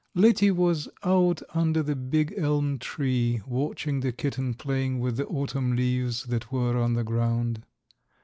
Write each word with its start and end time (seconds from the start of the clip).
Letty 0.15 0.49
was 0.49 0.89
out 1.03 1.43
under 1.53 1.83
the 1.83 1.95
big 1.95 2.33
elm 2.35 2.79
tree 2.79 3.39
watching 3.45 3.99
the 3.99 4.11
kitten 4.11 4.55
playing 4.55 4.99
with 4.99 5.15
the 5.17 5.27
autumn 5.27 5.75
leaves 5.75 6.23
that 6.23 6.51
were 6.51 6.75
on 6.75 6.93
the 6.93 7.03
ground. 7.03 7.61